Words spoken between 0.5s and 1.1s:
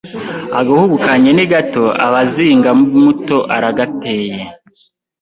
Agahugu